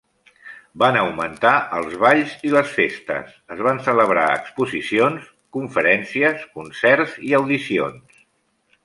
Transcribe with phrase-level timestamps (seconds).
[0.83, 8.25] Van augmentar els balls i les festes, es van celebrar exposicions, conferències, concerts i audicions.